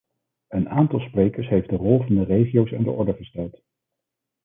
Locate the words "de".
1.69-1.75, 2.15-2.23, 2.83-2.89